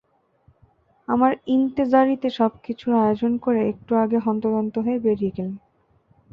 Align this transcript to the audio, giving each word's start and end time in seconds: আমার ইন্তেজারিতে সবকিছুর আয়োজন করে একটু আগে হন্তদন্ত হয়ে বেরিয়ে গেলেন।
আমার 1.07 1.31
ইন্তেজারিতে 1.47 2.27
সবকিছুর 2.29 2.93
আয়োজন 2.95 3.33
করে 3.37 3.59
একটু 3.69 3.91
আগে 3.95 4.17
হন্তদন্ত 4.17 4.75
হয়ে 4.77 4.99
বেরিয়ে 4.99 5.35
গেলেন। 5.37 5.55